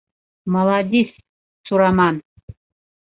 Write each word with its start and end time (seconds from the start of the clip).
Маладис, 0.53 1.09
Сураман! 1.65 2.15